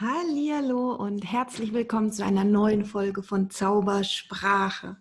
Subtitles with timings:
[0.00, 4.96] Hallihallo und herzlich willkommen zu einer neuen Folge von Zaubersprache.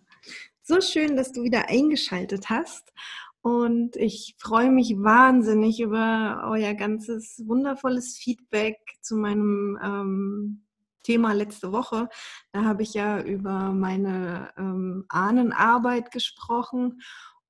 [0.61, 2.91] So schön, dass du wieder eingeschaltet hast
[3.41, 10.65] und ich freue mich wahnsinnig über euer ganzes wundervolles Feedback zu meinem ähm,
[11.03, 12.09] Thema letzte Woche.
[12.51, 16.99] Da habe ich ja über meine ähm, Ahnenarbeit gesprochen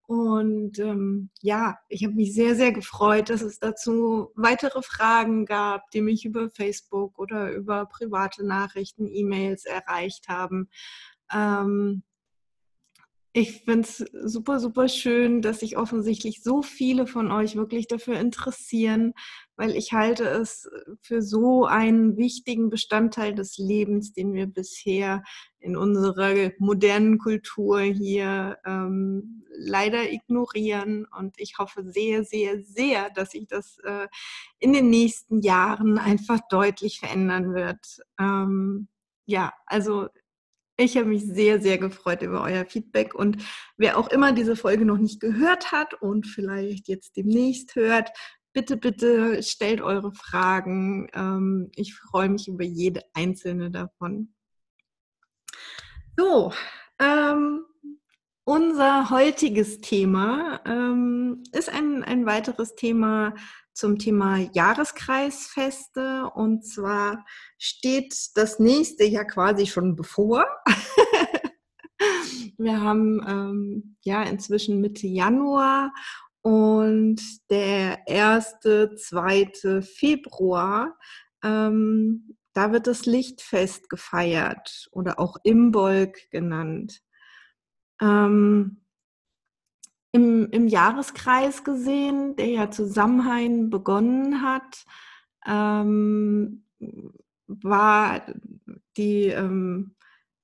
[0.10, 5.92] und ähm, ja, ich habe mich sehr, sehr gefreut, dass es dazu weitere Fragen gab,
[5.92, 10.68] die mich über Facebook oder über private Nachrichten, E-Mails erreicht haben.
[11.32, 12.02] Ähm,
[13.34, 18.20] ich finde es super, super schön, dass sich offensichtlich so viele von euch wirklich dafür
[18.20, 19.14] interessieren,
[19.60, 20.70] weil ich halte es
[21.02, 25.22] für so einen wichtigen Bestandteil des Lebens, den wir bisher
[25.60, 31.06] in unserer modernen Kultur hier ähm, leider ignorieren.
[31.06, 34.08] Und ich hoffe sehr, sehr, sehr, dass sich das äh,
[34.60, 38.00] in den nächsten Jahren einfach deutlich verändern wird.
[38.18, 38.88] Ähm,
[39.26, 40.08] ja, also
[40.78, 43.44] ich habe mich sehr, sehr gefreut über euer Feedback und
[43.76, 48.12] wer auch immer diese Folge noch nicht gehört hat und vielleicht jetzt demnächst hört,
[48.54, 51.08] bitte, bitte stellt eure Fragen.
[51.14, 54.34] Ähm, ich freue mich über jede einzelne davon.
[56.18, 56.52] So,
[57.00, 57.66] ähm,
[58.44, 63.36] unser heutiges Thema ähm, ist ein, ein weiteres Thema
[63.74, 66.30] zum Thema Jahreskreisfeste.
[66.34, 67.26] Und zwar
[67.58, 70.46] steht das nächste ja quasi schon bevor.
[72.58, 75.94] Wir haben ähm, ja inzwischen Mitte Januar
[76.42, 80.98] und der erste, zweite Februar,
[81.44, 87.02] ähm, da wird das Lichtfest gefeiert oder auch Imbolg genannt.
[88.02, 88.82] Ähm,
[90.12, 94.84] im, im Jahreskreis gesehen, der ja zu Samhain begonnen hat,
[95.46, 96.66] ähm,
[97.48, 98.26] war
[98.98, 99.96] die, ähm,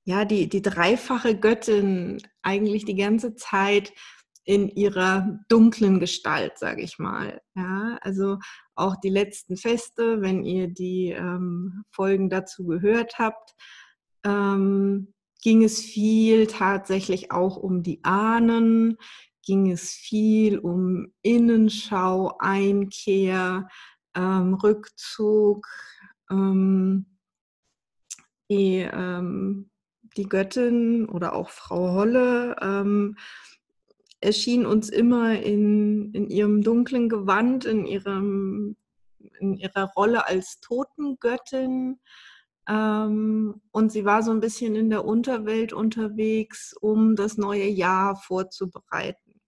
[0.04, 3.92] ja, die, die dreifache Göttin eigentlich die ganze Zeit
[4.45, 7.41] in ihrer dunklen Gestalt, sage ich mal.
[7.56, 8.38] Ja, also
[8.75, 13.56] auch die letzten Feste, wenn ihr die ähm, Folgen dazu gehört habt,
[14.23, 18.97] ähm, ging es viel tatsächlich auch um die Ahnen,
[19.44, 23.67] ging es viel um Innenschau, Einkehr,
[24.16, 25.67] ähm, Rückzug.
[26.29, 27.06] Ähm,
[28.50, 29.69] die, ähm,
[30.17, 33.17] die Göttin oder auch Frau Holle ähm,
[34.22, 38.76] erschien uns immer in, in ihrem dunklen Gewand, in, ihrem,
[39.40, 42.00] in ihrer Rolle als Totengöttin.
[42.68, 48.16] Ähm, und sie war so ein bisschen in der Unterwelt unterwegs, um das neue Jahr
[48.16, 49.40] vorzubereiten.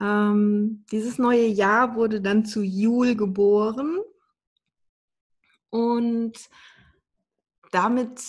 [0.00, 4.00] Ähm, dieses neue Jahr wurde dann zu Jul geboren
[5.70, 6.32] und
[7.70, 8.20] damit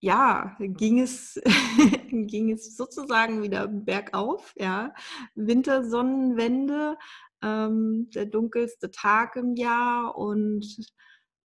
[0.00, 1.40] ja, ging es,
[2.10, 4.94] ging es sozusagen wieder bergauf, ja.
[5.34, 6.96] Wintersonnenwende,
[7.42, 10.64] ähm, der dunkelste Tag im Jahr und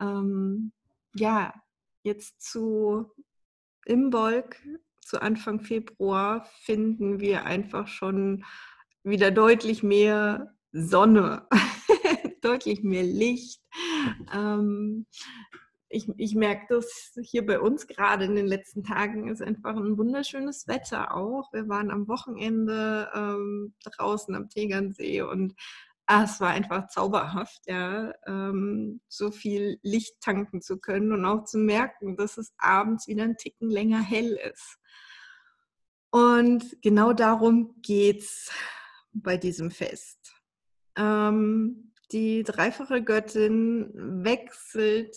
[0.00, 0.72] ähm,
[1.14, 1.52] ja,
[2.02, 3.10] jetzt zu
[3.84, 4.56] Imbolg,
[5.00, 8.44] zu Anfang Februar, finden wir einfach schon
[9.02, 11.46] wieder deutlich mehr Sonne,
[12.42, 13.62] deutlich mehr Licht.
[14.32, 15.06] Ähm,
[15.88, 19.96] ich, ich merke das hier bei uns gerade in den letzten Tagen ist einfach ein
[19.96, 21.52] wunderschönes Wetter auch.
[21.52, 25.54] Wir waren am Wochenende ähm, draußen am Tegernsee und
[26.06, 31.44] ah, es war einfach zauberhaft, ja, ähm, so viel Licht tanken zu können und auch
[31.44, 34.78] zu merken, dass es abends wieder ein Ticken länger hell ist.
[36.10, 38.50] Und genau darum geht es
[39.12, 40.32] bei diesem Fest.
[40.96, 43.90] Ähm, die dreifache Göttin
[44.24, 45.14] wechselt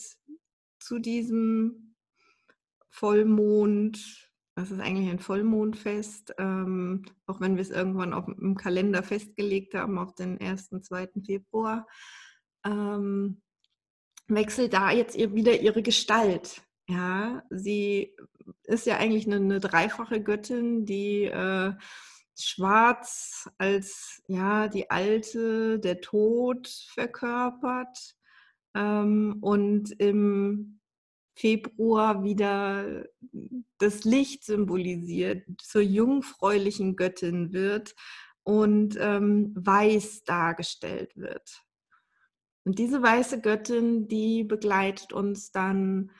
[0.91, 1.95] zu diesem
[2.89, 4.29] Vollmond.
[4.55, 9.73] Das ist eigentlich ein Vollmondfest, ähm, auch wenn wir es irgendwann auf, im Kalender festgelegt
[9.73, 10.69] haben, auf den 1.
[10.81, 11.07] 2.
[11.25, 11.87] Februar,
[12.65, 13.41] ähm,
[14.27, 16.61] wechselt da jetzt ihr wieder ihre Gestalt.
[16.89, 18.13] Ja, sie
[18.65, 21.71] ist ja eigentlich eine, eine dreifache Göttin, die äh,
[22.37, 28.17] Schwarz als ja die Alte, der Tod verkörpert
[28.75, 30.80] ähm, und im
[31.41, 33.05] Februar wieder
[33.79, 37.95] das Licht symbolisiert, zur jungfräulichen Göttin wird
[38.43, 41.63] und ähm, weiß dargestellt wird.
[42.63, 46.11] Und diese weiße Göttin, die begleitet uns dann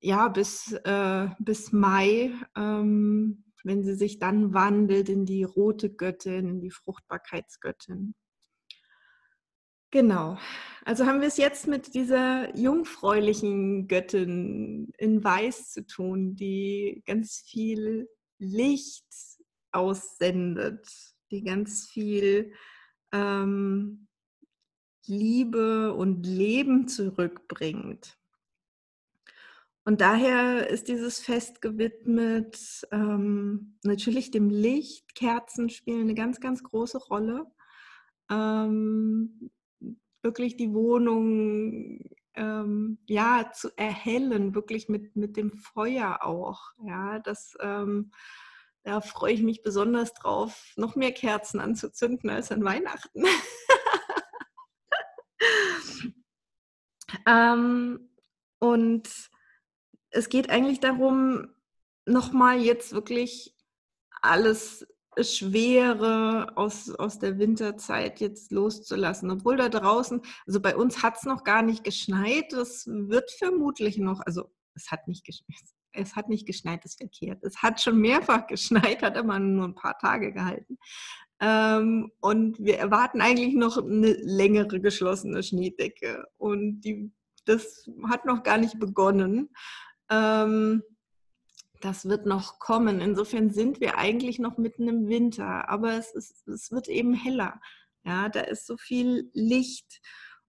[0.00, 2.32] ja bis, äh, bis Mai.
[2.56, 8.14] Ähm, wenn sie sich dann wandelt in die rote Göttin, in die Fruchtbarkeitsgöttin.
[9.90, 10.38] Genau.
[10.84, 17.42] Also haben wir es jetzt mit dieser jungfräulichen Göttin in Weiß zu tun, die ganz
[17.46, 18.08] viel
[18.38, 19.06] Licht
[19.72, 20.86] aussendet,
[21.30, 22.52] die ganz viel
[23.12, 24.08] ähm,
[25.06, 28.18] Liebe und Leben zurückbringt.
[29.84, 35.14] Und daher ist dieses Fest gewidmet ähm, natürlich dem Licht.
[35.14, 37.46] Kerzen spielen eine ganz, ganz große Rolle.
[38.30, 39.50] Ähm,
[40.22, 46.72] wirklich die Wohnung ähm, ja zu erhellen, wirklich mit, mit dem Feuer auch.
[46.84, 48.12] Ja, das ähm,
[48.88, 53.22] da freue ich mich besonders drauf, noch mehr Kerzen anzuzünden als an Weihnachten.
[57.26, 58.08] ähm,
[58.58, 59.30] und
[60.08, 61.54] es geht eigentlich darum,
[62.06, 63.54] nochmal jetzt wirklich
[64.22, 64.86] alles
[65.24, 69.30] Schwere aus, aus der Winterzeit jetzt loszulassen.
[69.30, 73.98] Obwohl da draußen, also bei uns hat es noch gar nicht geschneit, das wird vermutlich
[73.98, 75.58] noch, also es hat nicht geschneit,
[75.92, 77.42] es hat nicht geschneit, ist verkehrt.
[77.42, 80.78] Es hat schon mehrfach geschneit, hat aber nur ein paar Tage gehalten.
[81.40, 86.26] Ähm, und wir erwarten eigentlich noch eine längere geschlossene Schneedecke.
[86.36, 87.12] Und die,
[87.44, 89.50] das hat noch gar nicht begonnen.
[90.10, 90.82] Ähm,
[91.80, 93.00] das wird noch kommen.
[93.00, 97.60] Insofern sind wir eigentlich noch mitten im Winter, aber es, ist, es wird eben heller.
[98.04, 100.00] Ja, da ist so viel Licht.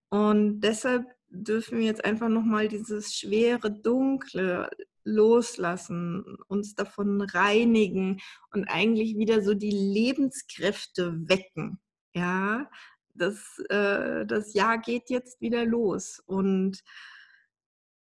[0.10, 4.70] Und deshalb dürfen wir jetzt einfach nochmal dieses schwere, dunkle
[5.04, 8.20] loslassen, uns davon reinigen
[8.52, 11.80] und eigentlich wieder so die Lebenskräfte wecken.
[12.14, 12.70] Ja,
[13.14, 16.22] das, äh, das Jahr geht jetzt wieder los.
[16.26, 16.84] Und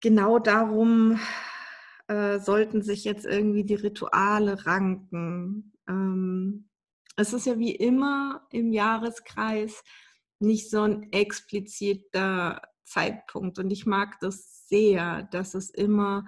[0.01, 1.19] genau darum
[2.09, 5.73] äh, sollten sich jetzt irgendwie die Rituale ranken.
[5.89, 6.69] Ähm,
[7.17, 9.83] es ist ja wie immer im Jahreskreis
[10.39, 13.59] nicht so ein expliziter Zeitpunkt.
[13.59, 16.27] Und ich mag das sehr, dass es immer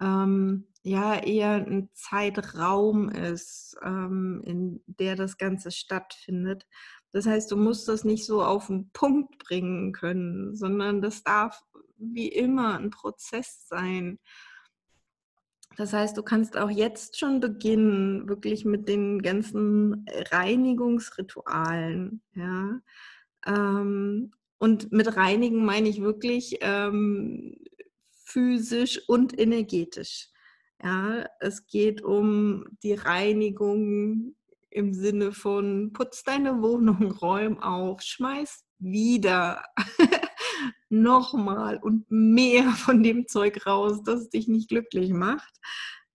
[0.00, 6.66] ähm, ja eher ein Zeitraum ist, ähm, in der das Ganze stattfindet.
[7.12, 11.60] Das heißt, du musst das nicht so auf den Punkt bringen können, sondern das darf
[11.96, 14.18] wie immer ein Prozess sein.
[15.78, 22.20] Das heißt, du kannst auch jetzt schon beginnen, wirklich mit den ganzen Reinigungsritualen.
[22.34, 22.80] Ja?
[23.46, 27.54] Ähm, und mit reinigen meine ich wirklich ähm,
[28.24, 30.30] physisch und energetisch.
[30.82, 34.34] Ja, es geht um die Reinigung
[34.70, 39.62] im Sinne von putz deine Wohnung, räum auf, schmeiß wieder
[40.88, 45.54] nochmal und mehr von dem Zeug raus, das dich nicht glücklich macht,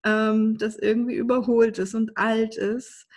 [0.04, 3.08] ähm, das irgendwie überholt ist und alt ist.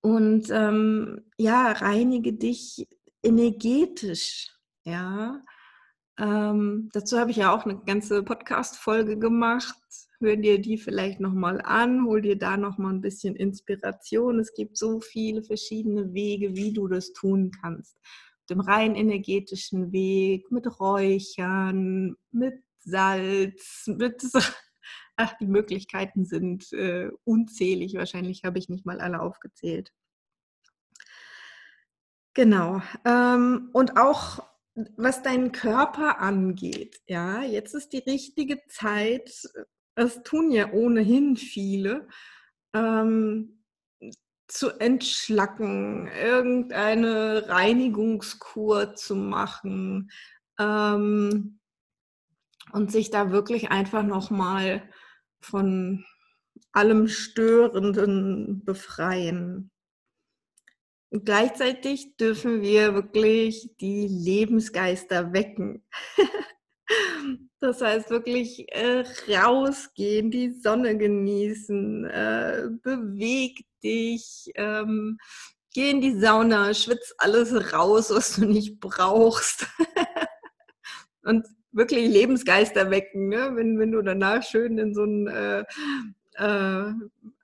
[0.00, 2.86] Und ähm, ja, reinige dich
[3.22, 4.50] energetisch,
[4.84, 5.42] ja.
[6.18, 9.74] Ähm, dazu habe ich ja auch eine ganze Podcast-Folge gemacht.
[10.20, 14.38] Hör dir die vielleicht nochmal an, hol dir da nochmal ein bisschen Inspiration.
[14.38, 17.96] Es gibt so viele verschiedene Wege, wie du das tun kannst
[18.50, 24.22] dem rein energetischen Weg, mit Räuchern, mit Salz, mit
[25.16, 27.94] ach, die Möglichkeiten sind äh, unzählig.
[27.94, 29.92] Wahrscheinlich habe ich nicht mal alle aufgezählt.
[32.34, 32.82] Genau.
[33.04, 34.44] Ähm, und auch
[34.96, 39.48] was deinen Körper angeht, ja, jetzt ist die richtige Zeit.
[39.94, 42.08] Das tun ja ohnehin viele.
[42.74, 43.63] Ähm,
[44.46, 50.10] zu entschlacken, irgendeine Reinigungskur zu machen
[50.58, 51.58] ähm,
[52.72, 54.88] und sich da wirklich einfach nochmal
[55.40, 56.04] von
[56.72, 59.70] allem Störenden befreien.
[61.10, 65.84] Und gleichzeitig dürfen wir wirklich die Lebensgeister wecken.
[67.60, 75.18] Das heißt wirklich äh, rausgehen, die Sonne genießen, äh, beweg dich, ähm,
[75.74, 79.66] geh in die Sauna, schwitz alles raus, was du nicht brauchst.
[81.22, 83.52] Und wirklich Lebensgeister wecken, ne?
[83.54, 85.64] wenn, wenn du danach schön in so ein äh,
[86.34, 86.92] äh,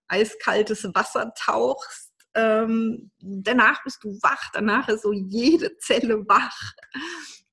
[0.09, 2.13] eiskaltes Wasser tauchst.
[2.35, 6.75] Ähm, danach bist du wach, danach ist so jede Zelle wach.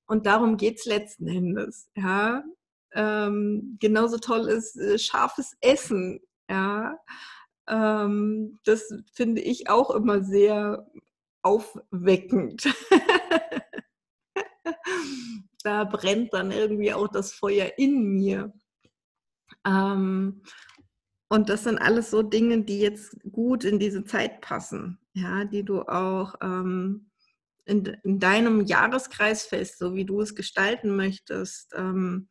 [0.05, 1.89] Und darum geht es letzten Endes.
[1.95, 2.43] Ja?
[2.93, 6.19] Ähm, genauso toll ist äh, scharfes Essen.
[6.49, 6.97] Ja?
[7.67, 10.87] Ähm, das finde ich auch immer sehr
[11.41, 12.67] aufweckend.
[15.63, 18.53] da brennt dann irgendwie auch das Feuer in mir.
[19.65, 20.41] Ähm,
[21.29, 25.63] und das sind alles so Dinge, die jetzt gut in diese Zeit passen, ja, die
[25.63, 27.09] du auch ähm,
[27.65, 32.29] in, in, deinem Jahreskreisfest, so wie du es gestalten möchtest, ähm,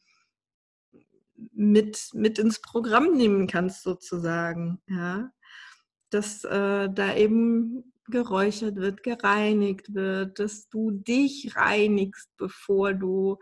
[1.53, 4.81] mit, mit ins Programm nehmen kannst, sozusagen.
[4.89, 5.31] Ja?
[6.11, 13.39] Dass äh, da eben geräuchert wird, gereinigt wird, dass du dich reinigst, bevor du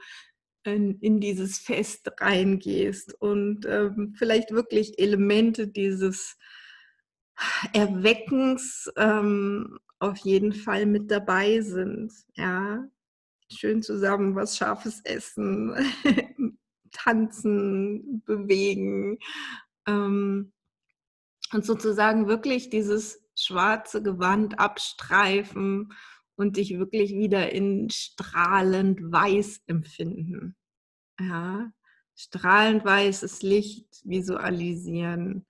[0.65, 6.39] in, in dieses Fest reingehst und ähm, vielleicht wirklich Elemente dieses
[7.73, 12.13] Erweckens ähm, auf jeden Fall mit dabei sind.
[12.35, 12.85] Ja,
[13.53, 15.75] schön zusammen was Scharfes essen,
[16.95, 19.19] tanzen, bewegen
[19.87, 20.53] ähm,
[21.53, 25.93] und sozusagen wirklich dieses schwarze Gewand abstreifen
[26.37, 30.57] und dich wirklich wieder in strahlend weiß empfinden.
[31.21, 31.71] Ja,
[32.17, 35.47] strahlend weißes Licht visualisieren.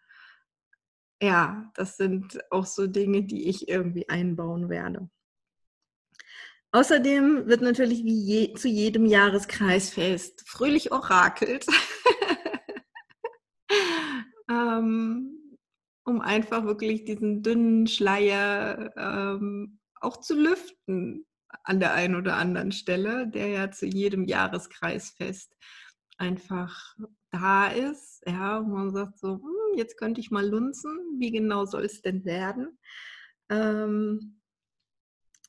[1.22, 5.08] Ja, das sind auch so Dinge, die ich irgendwie einbauen werde.
[6.74, 11.64] Außerdem wird natürlich wie je, zu jedem Jahreskreisfest fröhlich orakelt,
[14.50, 15.56] ähm,
[16.04, 21.24] um einfach wirklich diesen dünnen Schleier ähm, auch zu lüften
[21.62, 25.56] an der einen oder anderen Stelle, der ja zu jedem Jahreskreisfest
[26.18, 26.96] einfach
[27.30, 28.20] da ist.
[28.26, 30.90] Ja, und man sagt so, hm, jetzt könnte ich mal lunzen,
[31.20, 32.80] wie genau soll es denn werden?
[33.48, 34.40] Ähm,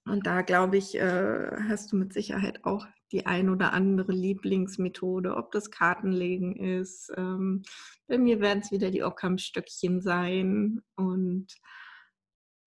[0.05, 5.35] und da glaube ich, äh, hast du mit Sicherheit auch die ein oder andere Lieblingsmethode,
[5.35, 7.11] ob das Kartenlegen ist.
[7.17, 7.63] Ähm,
[8.07, 11.47] bei mir werden es wieder die Occam-Stöckchen sein und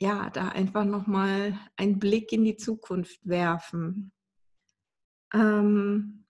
[0.01, 4.13] ja, da einfach nochmal einen Blick in die Zukunft werfen.
[5.35, 6.25] Ähm,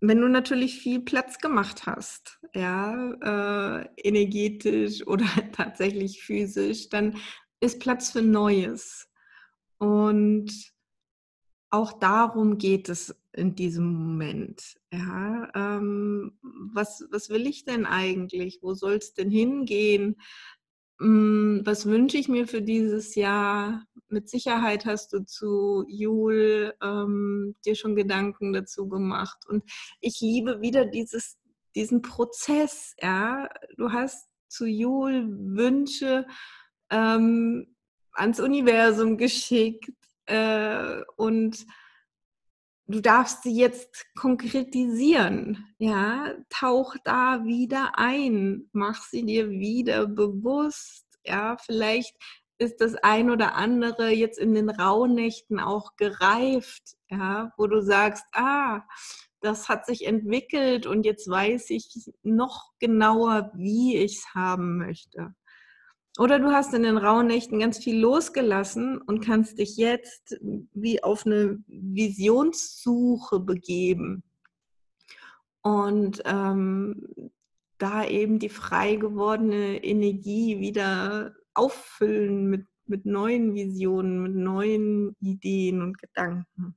[0.00, 7.18] wenn du natürlich viel Platz gemacht hast, ja, äh, energetisch oder tatsächlich physisch, dann
[7.60, 9.08] ist Platz für Neues.
[9.82, 10.72] Und
[11.70, 14.76] auch darum geht es in diesem Moment.
[14.92, 16.38] Ja, ähm,
[16.72, 18.60] was, was will ich denn eigentlich?
[18.62, 20.20] Wo soll es denn hingehen?
[21.00, 23.84] Hm, was wünsche ich mir für dieses Jahr?
[24.06, 29.38] Mit Sicherheit hast du zu Jul ähm, dir schon Gedanken dazu gemacht.
[29.48, 29.64] Und
[30.00, 31.38] ich liebe wieder dieses,
[31.74, 32.94] diesen Prozess.
[33.02, 33.48] Ja?
[33.76, 36.24] Du hast zu Jul Wünsche
[36.88, 37.74] ähm,
[38.12, 39.90] ans Universum geschickt
[40.26, 41.66] äh, und
[42.86, 45.66] du darfst sie jetzt konkretisieren.
[45.78, 51.06] Ja, tauch da wieder ein, mach sie dir wieder bewusst.
[51.24, 52.16] Ja, vielleicht
[52.58, 58.24] ist das ein oder andere jetzt in den Rauhnächten auch gereift, ja, wo du sagst,
[58.32, 58.82] ah,
[59.40, 65.34] das hat sich entwickelt und jetzt weiß ich noch genauer, wie ich es haben möchte.
[66.18, 71.02] Oder du hast in den rauen Nächten ganz viel losgelassen und kannst dich jetzt wie
[71.02, 74.22] auf eine Visionssuche begeben.
[75.62, 77.30] Und ähm,
[77.78, 85.82] da eben die frei gewordene Energie wieder auffüllen mit, mit neuen Visionen, mit neuen Ideen
[85.82, 86.76] und Gedanken.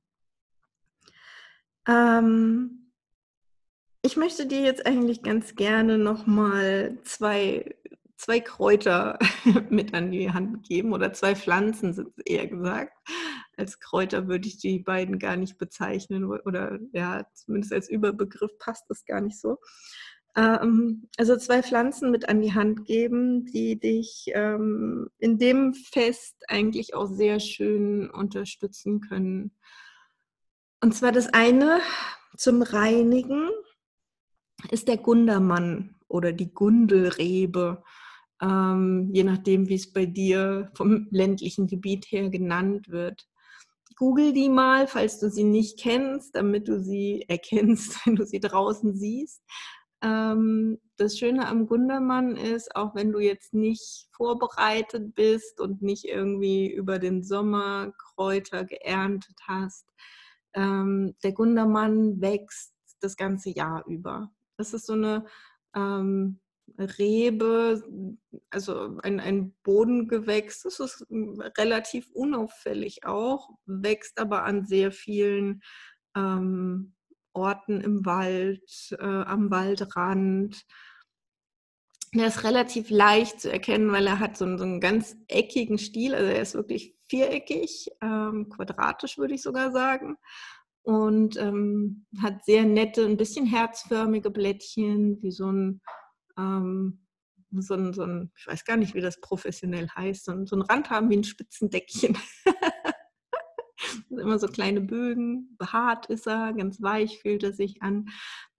[1.86, 2.92] Ähm,
[4.02, 7.76] ich möchte dir jetzt eigentlich ganz gerne nochmal zwei
[8.16, 9.18] zwei Kräuter
[9.70, 12.92] mit an die Hand geben oder zwei Pflanzen sind es eher gesagt.
[13.56, 18.84] Als Kräuter würde ich die beiden gar nicht bezeichnen oder ja, zumindest als Überbegriff passt
[18.88, 19.58] das gar nicht so.
[20.36, 26.36] Ähm, also zwei Pflanzen mit an die Hand geben, die dich ähm, in dem Fest
[26.48, 29.52] eigentlich auch sehr schön unterstützen können.
[30.82, 31.80] Und zwar das eine
[32.36, 33.48] zum Reinigen
[34.70, 37.82] ist der Gundermann oder die Gundelrebe
[38.42, 43.26] ähm, je nachdem, wie es bei dir vom ländlichen Gebiet her genannt wird.
[43.96, 48.40] Google die mal, falls du sie nicht kennst, damit du sie erkennst, wenn du sie
[48.40, 49.42] draußen siehst.
[50.02, 56.04] Ähm, das Schöne am Gundermann ist, auch wenn du jetzt nicht vorbereitet bist und nicht
[56.04, 59.86] irgendwie über den Sommer Kräuter geerntet hast,
[60.54, 64.30] ähm, der Gundermann wächst das ganze Jahr über.
[64.58, 65.24] Das ist so eine
[65.74, 66.40] ähm,
[66.78, 67.82] Rebe,
[68.50, 71.06] also ein, ein Bodengewächs, das ist
[71.58, 75.62] relativ unauffällig auch, wächst aber an sehr vielen
[76.16, 76.94] ähm,
[77.32, 80.64] Orten im Wald, äh, am Waldrand.
[82.14, 85.78] Der ist relativ leicht zu erkennen, weil er hat so einen, so einen ganz eckigen
[85.78, 90.16] Stiel, also er ist wirklich viereckig, ähm, quadratisch würde ich sogar sagen.
[90.82, 95.80] Und ähm, hat sehr nette, ein bisschen herzförmige Blättchen, wie so ein
[96.38, 97.06] ähm,
[97.52, 100.56] so ein, so ein, ich weiß gar nicht, wie das professionell heißt, so ein, so
[100.56, 102.18] ein Rand haben wie ein Spitzendeckchen.
[104.10, 108.08] immer so kleine Bögen, behaart ist er, ganz weich fühlt er sich an.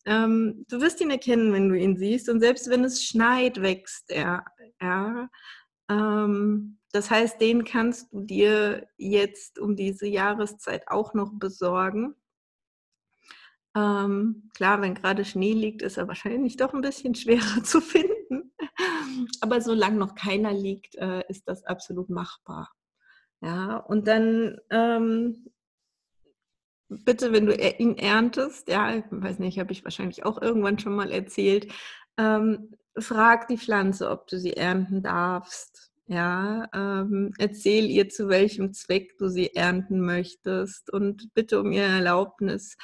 [0.05, 2.29] Ähm, du wirst ihn erkennen, wenn du ihn siehst.
[2.29, 4.45] Und selbst wenn es schneit, wächst er.
[4.81, 5.29] Ja.
[5.89, 12.15] Ähm, das heißt, den kannst du dir jetzt um diese Jahreszeit auch noch besorgen.
[13.77, 18.51] Ähm, klar, wenn gerade Schnee liegt, ist er wahrscheinlich doch ein bisschen schwerer zu finden.
[19.41, 22.71] Aber solange noch keiner liegt, äh, ist das absolut machbar.
[23.41, 25.51] Ja, und dann ähm,
[26.89, 30.95] bitte, wenn du ihn erntest, ja, ich weiß nicht, habe ich wahrscheinlich auch irgendwann schon
[30.95, 31.71] mal erzählt,
[32.17, 35.91] ähm, frag die Pflanze, ob du sie ernten darfst.
[36.07, 41.85] Ja, ähm, erzähl ihr, zu welchem Zweck du sie ernten möchtest und bitte um ihre
[41.85, 42.77] Erlaubnis.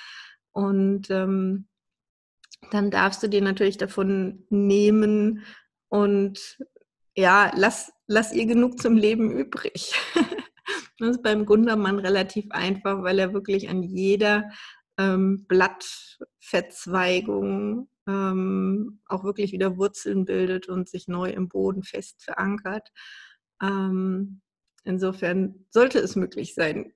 [0.54, 1.68] Und ähm,
[2.72, 5.44] dann darfst du dir natürlich davon nehmen
[5.90, 6.58] und
[7.16, 9.94] ja, lass, lass ihr genug zum Leben übrig.
[11.00, 14.50] Das ist beim Gundermann relativ einfach, weil er wirklich an jeder
[14.98, 22.92] ähm, Blattverzweigung ähm, auch wirklich wieder Wurzeln bildet und sich neu im Boden fest verankert.
[23.62, 24.42] Ähm,
[24.84, 26.94] insofern sollte es möglich sein,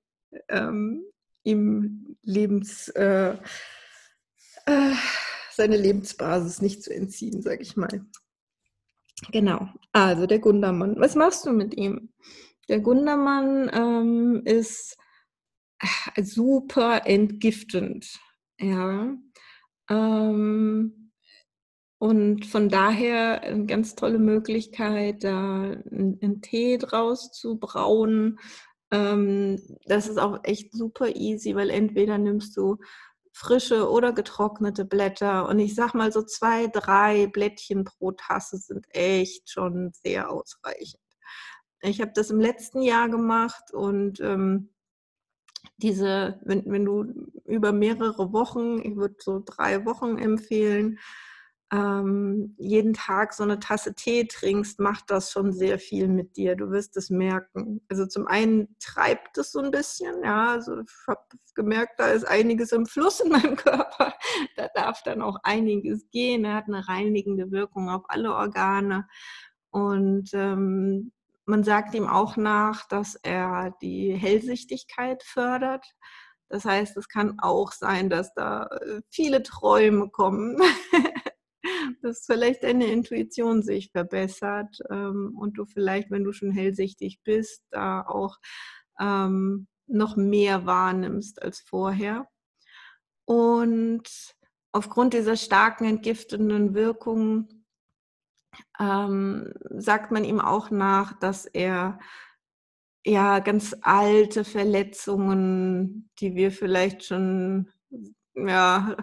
[0.47, 1.03] ähm,
[1.47, 3.37] ihm Lebens, äh,
[4.65, 4.93] äh,
[5.51, 8.05] seine Lebensbasis nicht zu entziehen, sage ich mal.
[9.31, 10.99] Genau, also der Gundermann.
[10.99, 12.13] Was machst du mit ihm?
[12.69, 14.97] Der Gundermann ähm, ist
[16.15, 18.19] äh, super entgiftend.
[18.59, 19.15] Ja.
[19.89, 21.11] Ähm,
[21.99, 28.39] und von daher eine ganz tolle Möglichkeit, da einen, Tee draus zu brauen.
[28.91, 32.77] Ähm, das ist auch echt super easy, weil entweder nimmst du
[33.33, 38.87] frische oder getrocknete Blätter und ich sag mal so zwei, drei Blättchen pro Tasse sind
[38.89, 41.01] echt schon sehr ausreichend.
[41.81, 44.73] Ich habe das im letzten Jahr gemacht und ähm,
[45.77, 47.05] diese, wenn, wenn du
[47.45, 50.97] über mehrere Wochen, ich würde so drei Wochen empfehlen,
[51.71, 56.55] ähm, jeden Tag so eine Tasse Tee trinkst, macht das schon sehr viel mit dir.
[56.55, 57.81] Du wirst es merken.
[57.89, 61.21] Also zum einen treibt es so ein bisschen, ja, also ich habe
[61.55, 64.13] gemerkt, da ist einiges im Fluss in meinem Körper.
[64.55, 66.45] Da darf dann auch einiges gehen.
[66.45, 69.05] Er hat eine reinigende Wirkung auf alle Organe.
[69.69, 71.11] Und ähm,
[71.45, 75.85] man sagt ihm auch nach, dass er die Hellsichtigkeit fördert.
[76.49, 80.57] Das heißt, es kann auch sein, dass da äh, viele Träume kommen,
[82.01, 87.63] dass vielleicht deine Intuition sich verbessert ähm, und du vielleicht, wenn du schon hellsichtig bist,
[87.71, 88.37] da auch
[88.99, 92.27] ähm, noch mehr wahrnimmst als vorher.
[93.25, 94.09] Und
[94.71, 97.49] aufgrund dieser starken entgiftenden Wirkung
[98.79, 101.99] ähm, sagt man ihm auch nach, dass er
[103.05, 107.69] ja ganz alte Verletzungen, die wir vielleicht schon
[108.35, 108.95] ja,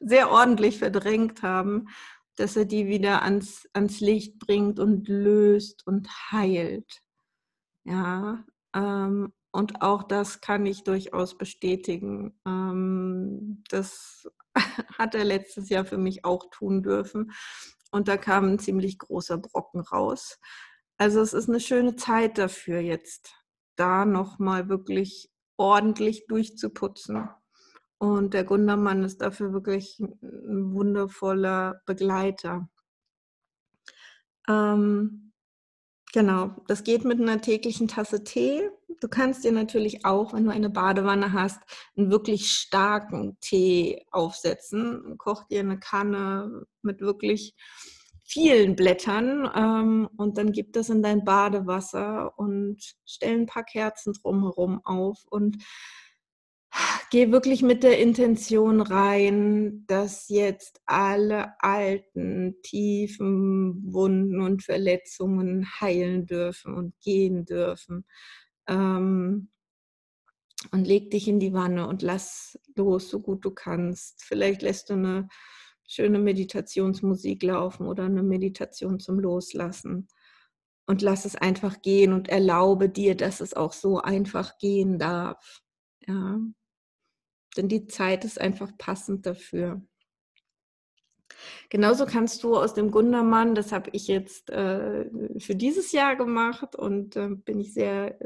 [0.00, 1.88] sehr ordentlich verdrängt haben,
[2.36, 7.02] dass er die wieder ans, ans Licht bringt und löst und heilt.
[7.84, 8.44] Ja,
[8.74, 12.38] ähm, und auch das kann ich durchaus bestätigen.
[12.46, 14.28] Ähm, das
[14.98, 17.32] hat er letztes Jahr für mich auch tun dürfen
[17.90, 20.38] und da kam ein ziemlich großer Brocken raus.
[20.98, 23.34] Also es ist eine schöne Zeit dafür jetzt,
[23.76, 27.28] da nochmal wirklich ordentlich durchzuputzen.
[27.98, 32.68] Und der Gundermann ist dafür wirklich ein wundervoller Begleiter.
[34.48, 35.32] Ähm,
[36.12, 38.68] genau, das geht mit einer täglichen Tasse Tee.
[39.00, 41.60] Du kannst dir natürlich auch, wenn du eine Badewanne hast,
[41.96, 45.16] einen wirklich starken Tee aufsetzen.
[45.18, 47.54] Koch dir eine Kanne mit wirklich
[48.24, 54.14] vielen Blättern ähm, und dann gib das in dein Badewasser und stell ein paar Kerzen
[54.14, 55.62] drumherum auf und
[57.10, 66.26] geh wirklich mit der Intention rein, dass jetzt alle alten, tiefen Wunden und Verletzungen heilen
[66.26, 68.04] dürfen und gehen dürfen.
[68.68, 69.50] Ähm,
[70.72, 74.22] und leg dich in die Wanne und lass los, so gut du kannst.
[74.24, 75.28] Vielleicht lässt du eine
[75.86, 80.08] schöne Meditationsmusik laufen oder eine Meditation zum Loslassen.
[80.86, 85.62] Und lass es einfach gehen und erlaube dir, dass es auch so einfach gehen darf.
[86.06, 86.38] Ja.
[87.56, 89.82] Denn die Zeit ist einfach passend dafür.
[91.68, 95.06] Genauso kannst du aus dem Gundermann, das habe ich jetzt äh,
[95.38, 98.16] für dieses Jahr gemacht und äh, bin ich sehr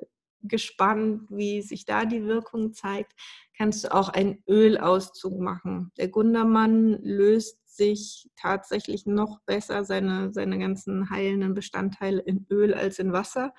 [0.42, 3.12] gespannt, wie sich da die Wirkung zeigt,
[3.56, 5.92] kannst du auch einen Ölauszug machen.
[5.98, 12.98] Der Gundermann löst sich tatsächlich noch besser seine, seine ganzen heilenden Bestandteile in Öl als
[12.98, 13.54] in Wasser.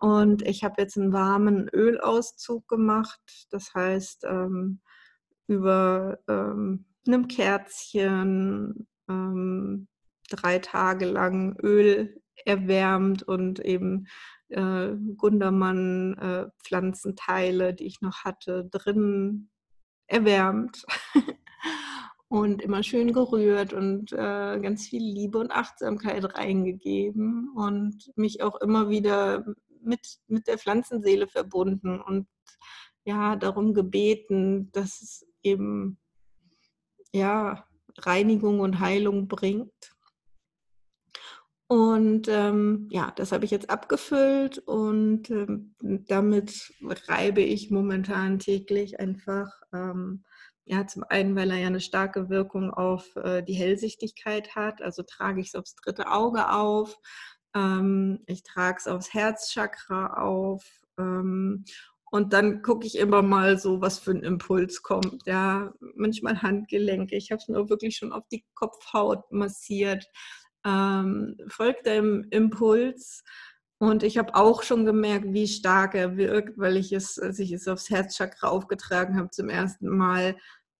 [0.00, 3.46] Und ich habe jetzt einen warmen Ölauszug gemacht.
[3.50, 4.80] Das heißt, ähm,
[5.46, 9.88] über ähm, einem Kerzchen ähm,
[10.30, 14.06] drei Tage lang Öl erwärmt und eben
[14.48, 16.46] äh, Gundermann äh,
[17.74, 19.50] die ich noch hatte, drin
[20.06, 20.86] erwärmt
[22.28, 24.16] und immer schön gerührt und äh,
[24.60, 29.44] ganz viel Liebe und Achtsamkeit reingegeben und mich auch immer wieder
[29.82, 32.28] mit, mit der Pflanzenseele verbunden und
[33.04, 35.98] ja, darum gebeten, dass es eben
[37.12, 37.66] ja,
[37.98, 39.72] Reinigung und Heilung bringt.
[41.66, 46.72] Und ähm, ja, das habe ich jetzt abgefüllt und ähm, damit
[47.06, 49.48] reibe ich momentan täglich einfach.
[49.72, 50.24] Ähm,
[50.64, 54.82] ja, zum einen, weil er ja eine starke Wirkung auf äh, die Hellsichtigkeit hat.
[54.82, 56.96] Also trage ich es aufs dritte Auge auf.
[57.54, 60.64] Ähm, ich trage es aufs Herzchakra auf.
[60.98, 61.64] Ähm,
[62.12, 65.22] und dann gucke ich immer mal so, was für ein Impuls kommt.
[65.26, 67.16] Ja, manchmal Handgelenke.
[67.16, 70.06] Ich habe es nur wirklich schon auf die Kopfhaut massiert
[70.64, 73.22] ähm, folgt dem Impuls.
[73.78, 77.52] Und ich habe auch schon gemerkt, wie stark er wirkt, weil ich es, als ich
[77.52, 80.36] es aufs Herzchakra aufgetragen habe zum ersten Mal,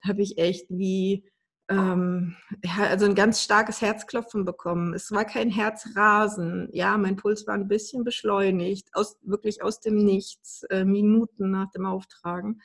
[0.06, 1.24] habe ich echt wie,
[1.70, 2.36] ähm,
[2.78, 4.92] also ein ganz starkes Herzklopfen bekommen.
[4.92, 6.68] Es war kein Herzrasen.
[6.72, 11.70] Ja, mein Puls war ein bisschen beschleunigt, aus, wirklich aus dem Nichts, äh, Minuten nach
[11.70, 12.60] dem Auftragen.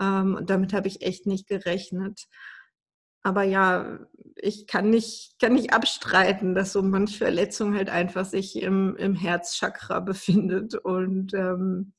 [0.00, 2.26] Ähm, und damit habe ich echt nicht gerechnet.
[3.22, 3.98] Aber ja,
[4.36, 9.14] ich kann nicht, kann nicht abstreiten, dass so manche Verletzung halt einfach sich im, im
[9.14, 11.92] Herzchakra befindet und ähm,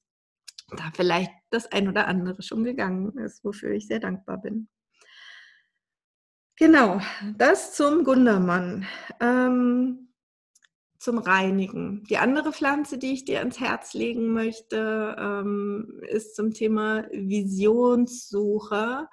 [0.76, 4.70] da vielleicht das ein oder andere schon gegangen ist, wofür ich sehr dankbar bin.
[6.62, 7.02] Genau,
[7.40, 8.86] das zum Gundermann.
[9.20, 10.10] Ähm,
[11.00, 12.04] zum Reinigen.
[12.04, 19.08] Die andere Pflanze, die ich dir ans Herz legen möchte, ähm, ist zum Thema Visionssuche.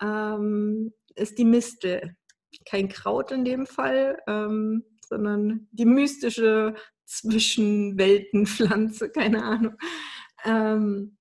[0.00, 2.14] Ähm, ist die Mistel.
[2.64, 6.76] Kein Kraut in dem Fall, ähm, sondern die mystische
[7.06, 9.74] Zwischenweltenpflanze, keine Ahnung,
[10.44, 11.16] ähm,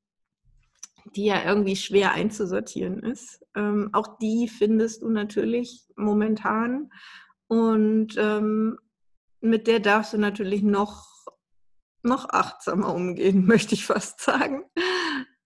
[1.15, 3.45] die ja irgendwie schwer einzusortieren ist.
[3.55, 6.91] Ähm, auch die findest du natürlich momentan
[7.47, 8.77] und ähm,
[9.41, 11.05] mit der darfst du natürlich noch,
[12.01, 14.63] noch achtsamer umgehen, möchte ich fast sagen.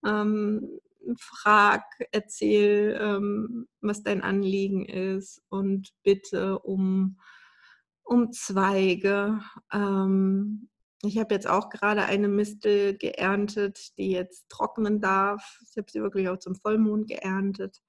[0.05, 0.79] Ähm,
[1.17, 7.19] frag, erzähl, ähm, was dein Anliegen ist und bitte um,
[8.03, 9.41] um Zweige.
[9.73, 10.69] Ähm,
[11.03, 15.59] ich habe jetzt auch gerade eine Mistel geerntet, die jetzt trocknen darf.
[15.69, 17.81] Ich habe sie wirklich auch zum Vollmond geerntet.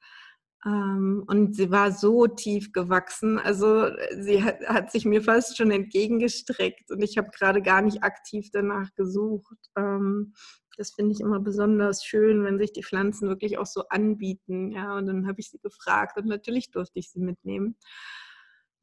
[0.66, 3.38] Ähm, und sie war so tief gewachsen.
[3.38, 8.02] Also sie hat, hat, sich mir fast schon entgegengestreckt und ich habe gerade gar nicht
[8.02, 9.56] aktiv danach gesucht.
[9.76, 10.34] Ähm,
[10.76, 14.72] das finde ich immer besonders schön, wenn sich die Pflanzen wirklich auch so anbieten.
[14.72, 17.76] Ja, und dann habe ich sie gefragt und natürlich durfte ich sie mitnehmen.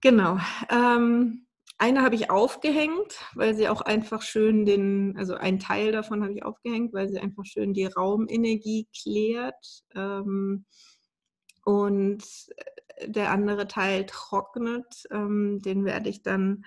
[0.01, 0.38] Genau.
[0.69, 1.45] Ähm,
[1.77, 6.33] eine habe ich aufgehängt, weil sie auch einfach schön den, also ein Teil davon habe
[6.33, 9.83] ich aufgehängt, weil sie einfach schön die Raumenergie klärt.
[9.93, 10.65] Ähm,
[11.65, 12.23] und
[13.03, 15.03] der andere Teil trocknet.
[15.11, 16.65] Ähm, den werde ich dann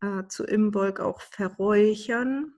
[0.00, 2.54] äh, zu Imbolg auch verräuchern.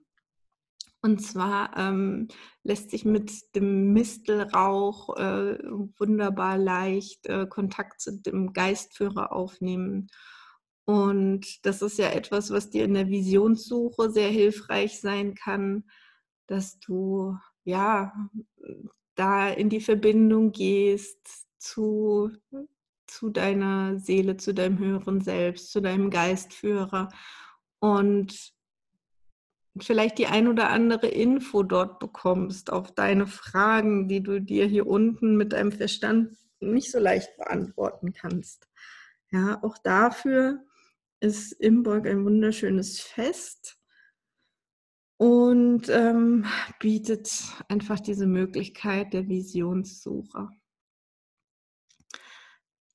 [1.03, 2.27] Und zwar ähm,
[2.63, 5.57] lässt sich mit dem Mistelrauch äh,
[5.97, 10.07] wunderbar leicht äh, Kontakt zu dem Geistführer aufnehmen.
[10.85, 15.83] Und das ist ja etwas, was dir in der Visionssuche sehr hilfreich sein kann,
[16.47, 18.13] dass du ja
[19.15, 22.31] da in die Verbindung gehst zu,
[23.07, 27.09] zu deiner Seele, zu deinem höheren Selbst, zu deinem Geistführer
[27.79, 28.53] und
[29.79, 34.87] vielleicht die ein oder andere Info dort bekommst auf deine Fragen, die du dir hier
[34.87, 38.67] unten mit deinem Verstand nicht so leicht beantworten kannst.
[39.31, 40.65] Ja, auch dafür
[41.21, 43.77] ist Imburg ein wunderschönes Fest
[45.17, 46.45] und ähm,
[46.79, 50.49] bietet einfach diese Möglichkeit der Visionssuche.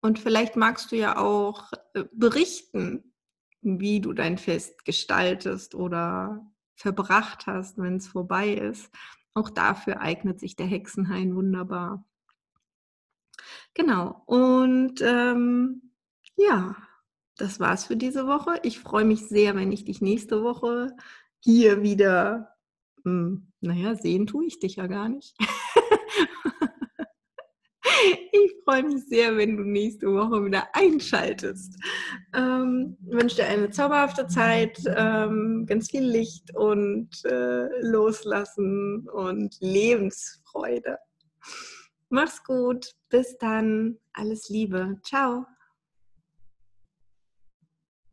[0.01, 3.13] und vielleicht magst du ja auch äh, berichten,
[3.61, 8.89] wie du dein Fest gestaltest oder verbracht hast, wenn es vorbei ist.
[9.33, 12.05] Auch dafür eignet sich der Hexenhain wunderbar.
[13.73, 14.23] Genau.
[14.25, 15.93] Und ähm,
[16.35, 16.75] ja,
[17.37, 18.59] das war's für diese Woche.
[18.63, 20.95] Ich freue mich sehr, wenn ich dich nächste Woche
[21.39, 22.55] hier wieder,
[23.03, 25.35] hm, naja, sehen tue ich dich ja gar nicht.
[28.31, 31.75] Ich freue mich sehr, wenn du nächste Woche wieder einschaltest.
[32.33, 40.97] Ähm, wünsche dir eine zauberhafte Zeit, ähm, ganz viel Licht und äh, Loslassen und Lebensfreude.
[42.09, 45.45] Mach's gut, bis dann, alles Liebe, ciao.